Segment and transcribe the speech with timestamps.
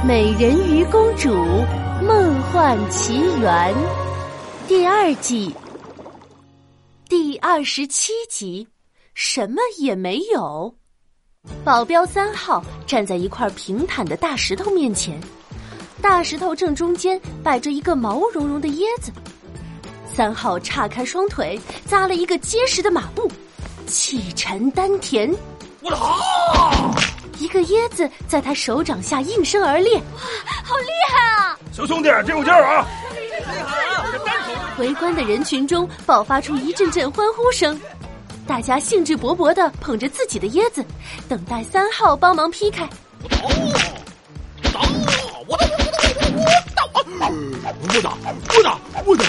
[0.02, 1.28] 《美人鱼公主
[2.02, 3.74] 梦幻奇缘》
[4.66, 5.54] 第二季
[7.06, 8.66] 第二十七集，
[9.12, 10.74] 什么也没有。
[11.62, 15.20] 保镖三号站在一块平坦的大石头面前，
[16.00, 19.12] 大石头正中间摆着一个毛茸茸的椰子。
[20.14, 23.30] 三号岔开双腿，扎了一个结实的马步，
[23.86, 25.30] 气沉丹田。
[25.82, 26.94] 我的好！
[27.40, 30.20] 一个椰子在他手掌下应声而裂，哇，
[30.62, 31.58] 好厉害啊！
[31.72, 32.86] 小兄弟，真有劲儿啊！
[34.78, 37.80] 围观的人群中爆发出一阵阵欢呼声，
[38.46, 40.84] 大家兴致勃勃的捧着自己的椰子，
[41.30, 42.86] 等待三号帮忙劈开。
[43.42, 43.48] 我
[44.70, 44.72] 打！
[44.72, 44.80] 打！
[45.46, 45.64] 我打！
[46.36, 46.44] 我
[46.76, 48.18] 打！
[48.52, 48.78] 我打！
[49.06, 49.28] 我打！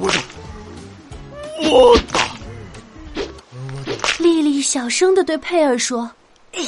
[0.00, 0.18] 我打！
[1.70, 2.26] 我打！
[4.18, 6.10] 丽丽小声的对佩尔说。
[6.52, 6.62] 三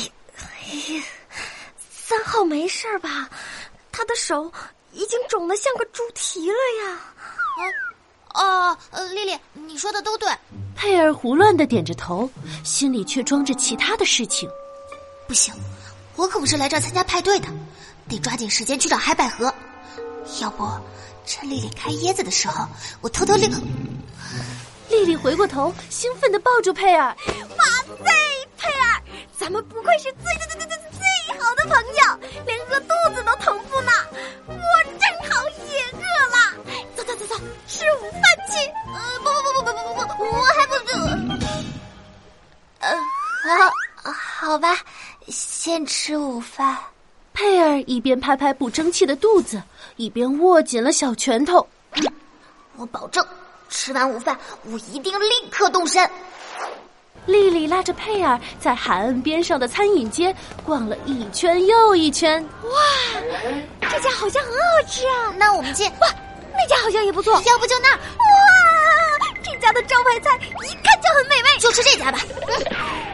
[2.33, 3.29] 号没事吧？
[3.93, 4.51] 他的手
[4.93, 6.99] 已经肿得像个猪蹄了呀！
[8.33, 10.27] 哦，呃，丽丽，你说的都对。
[10.75, 12.29] 佩儿胡乱的点着头，
[12.65, 14.49] 心里却装着其他的事情。
[15.29, 15.53] 不行，
[16.17, 17.49] 我可不是来这儿参加派对的，
[18.09, 19.53] 得抓紧时间去找海百合。
[20.41, 20.67] 要不，
[21.27, 22.67] 趁丽丽开椰子的时候，
[23.03, 23.47] 我偷偷溜。
[24.89, 27.15] 丽丽回过头，兴奋的抱住佩儿。
[27.59, 27.65] 哇
[28.03, 28.12] 塞，
[44.53, 44.77] 好，吧，
[45.29, 46.77] 先吃午饭。
[47.33, 49.63] 佩尔一边拍拍不争气的肚子，
[49.97, 51.67] 一边握紧了小拳头。
[52.77, 53.27] 我保证。
[53.71, 56.07] 吃完午饭，我一定立刻动身。
[57.25, 60.37] 丽丽拉着佩尔在海岸边上的餐饮街
[60.67, 62.47] 逛了一圈又一圈。
[62.65, 62.71] 哇，
[63.81, 65.33] 这家好像很好吃啊！
[65.39, 65.91] 那我们进。
[65.93, 66.09] 哇，
[66.53, 67.41] 那家好像也不错。
[67.47, 67.97] 要不就那儿。
[67.97, 72.19] 哇，这家的招牌菜一看就很美味，就吃这家吧。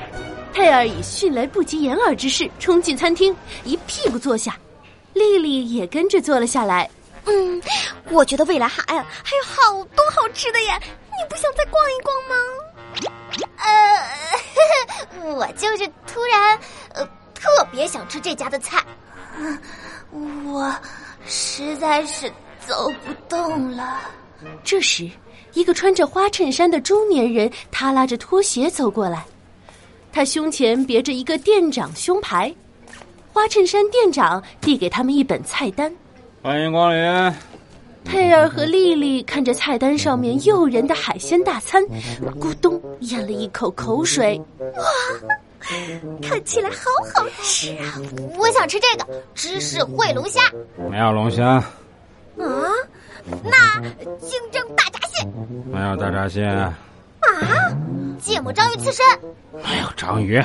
[0.58, 3.32] 佩尔以迅雷不及掩耳之势冲进餐厅，
[3.62, 4.58] 一屁股坐下。
[5.12, 6.90] 丽丽也跟着坐了下来。
[7.26, 7.62] 嗯，
[8.10, 12.34] 我觉得未来海岸还有好多好吃的耶，你不想再逛一逛吗？
[15.22, 16.58] 呃， 我就是突然
[16.92, 18.84] 呃特别想吃这家的菜，
[20.44, 20.74] 我
[21.24, 22.28] 实在是
[22.66, 24.00] 走不动了。
[24.64, 25.08] 这时，
[25.52, 29.24] 一个穿着花衬衫的中年人他拉着拖鞋走过来，
[30.18, 32.52] 他胸前别着一个店长胸牌，
[33.32, 35.94] 花衬衫店长递给他们一本菜单。
[36.42, 37.32] 欢迎光临。
[38.04, 41.80] 佩尔和丽丽看着菜单上面诱人的海鲜大餐，
[42.40, 44.36] 咕咚咽了一口口水。
[44.58, 44.84] 哇，
[46.20, 48.02] 看起来好好吃啊！
[48.36, 50.40] 我想吃这个芝士烩龙虾。
[50.90, 51.44] 没有龙虾。
[51.46, 51.64] 啊？
[53.44, 53.80] 那
[54.18, 55.24] 清蒸大闸蟹。
[55.70, 56.42] 没有大闸蟹。
[57.20, 57.72] 啊？
[58.18, 59.04] 芥末章鱼刺身。
[59.52, 60.42] 没有章鱼。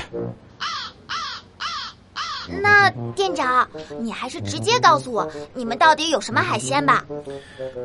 [2.62, 3.68] 那店长，
[4.02, 7.06] 你还是直接告诉我，你们到底有什么海鲜吧？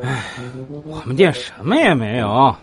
[0.03, 0.25] 唉，
[0.85, 2.29] 我们店什么也没有。
[2.29, 2.59] 啊！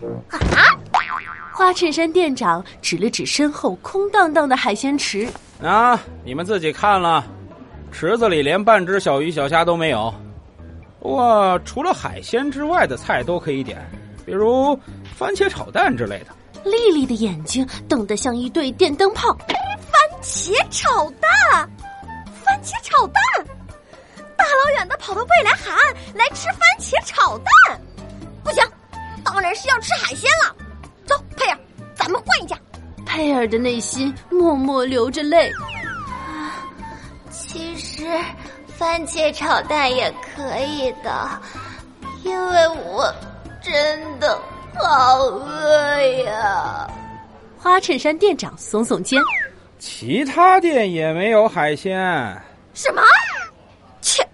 [1.52, 5.26] 花衬衫店长指了指身后空荡荡的海鲜池。
[5.62, 7.24] 啊，你们自己看了，
[7.90, 10.14] 池子里连半只小鱼小虾都没有。
[11.00, 13.78] 不过除了海鲜之外的菜都可以点，
[14.26, 14.78] 比如
[15.16, 16.26] 番茄炒蛋之类的。
[16.64, 19.32] 丽丽的眼睛瞪得像一对电灯泡。
[19.32, 21.70] 番茄炒蛋。
[22.44, 23.22] 番茄炒蛋，
[24.36, 27.80] 大老远的跑到未来海岸来吃番茄炒蛋，
[28.44, 28.62] 不行，
[29.24, 30.54] 当然是要吃海鲜了。
[31.06, 31.58] 走，佩尔，
[31.96, 32.56] 咱们换一家。
[33.04, 35.52] 佩尔的内心默默流着泪。
[37.32, 38.04] 其实，
[38.66, 41.42] 番茄炒蛋也可以的，
[42.22, 43.12] 因为我
[43.66, 44.40] 真的
[44.76, 46.88] 好饿呀。
[47.58, 49.20] 花衬衫店长耸耸肩。
[49.76, 51.98] 其他店也没有海鲜。
[52.74, 53.02] 什么？
[54.00, 54.24] 切！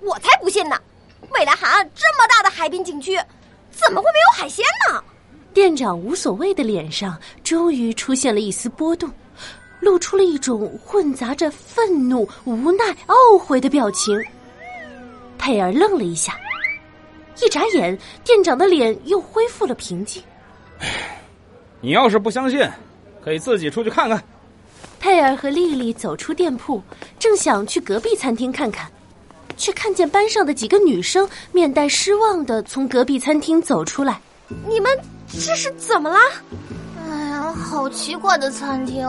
[0.00, 0.76] 我才不信呢！
[1.32, 3.14] 未来海岸这么大的海滨景区，
[3.70, 5.04] 怎么会没有海鲜呢？
[5.52, 7.14] 店长无所谓的脸上
[7.44, 9.10] 终于出现了一丝波动，
[9.80, 14.18] 露出了一种混杂着愤怒、无奈、懊悔的表情。
[15.36, 16.38] 佩尔愣了一下，
[17.42, 20.22] 一眨眼，店长的脸又恢复了平静。
[21.80, 22.68] 你要是不相信，
[23.22, 24.22] 可以自己出去看看。
[25.00, 26.82] 佩尔和丽丽走出店铺，
[27.18, 28.90] 正想去隔壁餐厅看看，
[29.56, 34.20] 却看见班上的几个女生面带失望的从隔壁餐厅走出来。
[34.66, 34.90] 你们
[35.28, 36.18] 这是怎么了？
[37.08, 39.06] 哎呀，好奇怪的餐厅，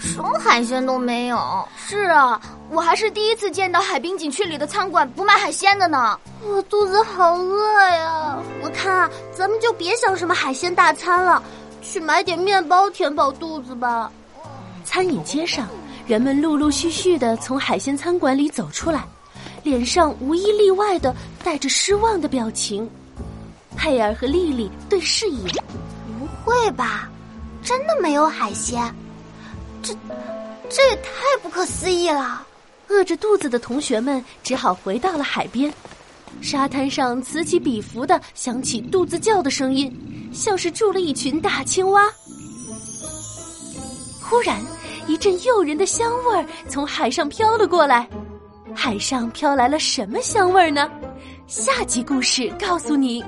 [0.00, 1.38] 什么海鲜都没有。
[1.76, 6.18] 是啊，我还是第一次见到海滨景区里的餐馆不卖海鲜的呢。
[6.42, 8.38] 我肚子好饿呀！
[8.62, 11.42] 我看啊，咱们就别想什么海鲜大餐了，
[11.82, 14.10] 去买点面包填饱肚子吧。
[14.84, 15.68] 餐饮街上，
[16.06, 19.04] 人们陆陆续续的从海鲜餐馆里走出来，
[19.62, 21.14] 脸上无一例外的
[21.44, 22.88] 带着失望的表情。
[23.76, 25.64] 佩尔和丽丽对视一眼，
[26.18, 27.08] 不会吧？
[27.62, 28.82] 真的没有海鲜？
[29.82, 29.94] 这，
[30.68, 31.12] 这也太
[31.42, 32.46] 不可思议了！
[32.88, 35.72] 饿着肚子的同学们只好回到了海边。
[36.40, 39.92] 沙滩上此起彼伏的响起肚子叫的声音，
[40.32, 42.08] 像是住了一群大青蛙。
[44.20, 44.60] 忽然，
[45.06, 48.08] 一阵诱人的香味儿从海上飘了过来。
[48.74, 50.88] 海上飘来了什么香味儿呢？
[51.48, 53.24] 下集故事告诉你。